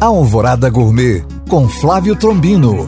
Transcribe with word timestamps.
Alvorada 0.00 0.70
Gourmet 0.70 1.24
com 1.48 1.68
Flávio 1.68 2.14
Trombino. 2.14 2.86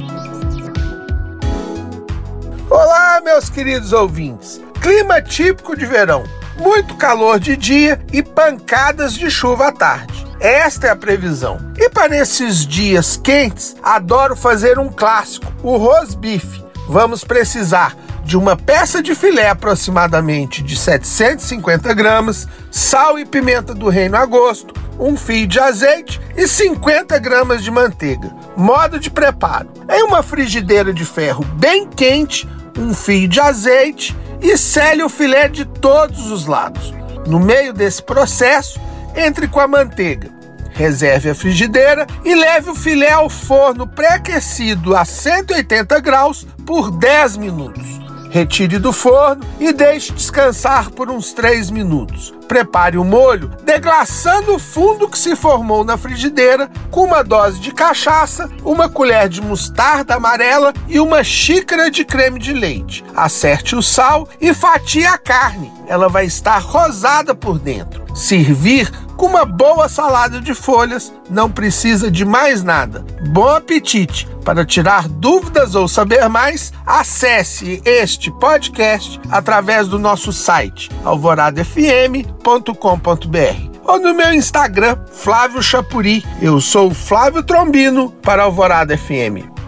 Olá, 2.71 3.21
meus 3.21 3.51
queridos 3.51 3.93
ouvintes. 3.93 4.61
Clima 4.81 5.21
típico 5.21 5.77
de 5.77 5.87
verão. 5.87 6.23
Muito 6.57 6.95
calor 6.95 7.41
de 7.41 7.57
dia 7.57 8.01
e 8.13 8.23
pancadas 8.23 9.13
de 9.13 9.29
chuva 9.29 9.69
à 9.69 9.73
tarde. 9.73 10.25
Esta 10.39 10.87
é 10.87 10.91
a 10.91 10.97
previsão. 10.97 11.59
E 11.77 11.91
para 11.91 12.17
esses 12.17 12.65
dias 12.65 13.17
quentes, 13.17 13.75
adoro 13.83 14.37
fazer 14.37 14.79
um 14.79 14.89
clássico, 14.89 15.53
o 15.65 15.77
rosbife. 15.79 16.65
Vamos 16.89 17.25
precisar 17.25 17.97
de 18.23 18.37
uma 18.37 18.57
peça 18.57 19.03
de 19.03 19.17
filé 19.17 19.49
aproximadamente 19.49 20.63
de 20.63 20.77
750 20.77 21.93
gramas, 21.93 22.47
sal 22.71 23.19
e 23.19 23.25
pimenta 23.25 23.75
do 23.75 23.89
reino 23.89 24.17
a 24.17 24.25
gosto, 24.25 24.73
um 25.01 25.17
fio 25.17 25.47
de 25.47 25.59
azeite 25.59 26.21
e 26.37 26.47
50 26.47 27.19
gramas 27.19 27.65
de 27.65 27.71
manteiga. 27.71 28.31
Modo 28.57 29.01
de 29.01 29.11
preparo: 29.11 29.71
em 29.89 30.03
uma 30.05 30.23
frigideira 30.23 30.93
de 30.93 31.05
ferro 31.05 31.45
bem 31.55 31.89
quente, 31.89 32.47
um 32.79 32.95
fio 32.95 33.27
de 33.27 33.41
azeite 33.41 34.17
e 34.43 34.57
sele 34.57 35.03
o 35.03 35.09
filé 35.09 35.49
de 35.49 35.65
todos 35.65 36.31
os 36.31 36.47
lados. 36.47 36.95
No 37.27 37.41
meio 37.41 37.73
desse 37.73 38.03
processo, 38.03 38.81
entre 39.17 39.49
com 39.49 39.61
a 39.61 39.67
manteiga. 39.67 40.31
Reserve 40.73 41.31
a 41.31 41.35
frigideira 41.35 42.07
e 42.25 42.35
leve 42.35 42.71
o 42.71 42.75
filé 42.75 43.11
ao 43.11 43.29
forno 43.29 43.87
pré-aquecido 43.87 44.97
a 44.97 45.05
180 45.05 46.01
graus 46.01 46.47
por 46.65 46.91
10 46.91 47.37
minutos. 47.37 48.00
Retire 48.31 48.79
do 48.79 48.93
forno 48.93 49.45
e 49.59 49.73
deixe 49.73 50.13
descansar 50.13 50.91
por 50.91 51.11
uns 51.11 51.33
3 51.33 51.69
minutos. 51.71 52.33
Prepare 52.47 52.97
o 52.97 53.05
molho 53.05 53.51
deglaçando 53.65 54.55
o 54.55 54.59
fundo 54.59 55.09
que 55.09 55.19
se 55.19 55.35
formou 55.35 55.85
na 55.85 55.97
frigideira 55.97 56.71
com 56.91 57.05
uma 57.05 57.25
dose 57.25 57.59
de 57.61 57.73
cachaça, 57.73 58.49
uma 58.65 58.89
colher 58.89 59.29
de 59.29 59.41
mostarda 59.41 60.15
amarela 60.15 60.73
e 60.89 61.01
uma 61.01 61.25
xícara 61.25 61.91
de 61.91 62.05
creme 62.05 62.39
de 62.39 62.53
leite. 62.53 63.05
Acerte 63.17 63.75
o 63.75 63.83
sal 63.83 64.29
e 64.41 64.55
fatie 64.55 65.05
a 65.05 65.19
carne. 65.19 65.73
Ela 65.89 66.09
vai 66.09 66.25
estar 66.25 66.59
rosada 66.59 67.35
por 67.35 67.59
dentro. 67.59 68.00
Servir 68.15 68.91
com 69.17 69.27
uma 69.27 69.45
boa 69.45 69.89
salada 69.89 70.41
de 70.41 70.55
folhas, 70.55 71.13
não 71.29 71.51
precisa 71.51 72.11
de 72.11 72.25
mais 72.25 72.63
nada. 72.63 73.05
Bom 73.29 73.49
apetite! 73.49 74.27
Para 74.45 74.65
tirar 74.65 75.09
dúvidas 75.09 75.75
ou 75.75 75.87
saber 75.87 76.27
mais, 76.29 76.73
acesse 76.87 77.83
este 77.85 78.31
podcast 78.31 79.21
através 79.31 79.89
do 79.89 79.99
nosso 79.99 80.33
site 80.33 80.89
alvoradafm.com.br 81.05 83.71
ou 83.85 83.99
no 83.99 84.15
meu 84.15 84.33
Instagram, 84.33 84.97
Flávio 85.13 85.63
Chapuri. 85.63 86.25
Eu 86.41 86.61
sou 86.61 86.95
Flávio 86.95 87.43
Trombino 87.43 88.11
para 88.23 88.45
Alvorada 88.45 88.97
FM. 88.97 89.60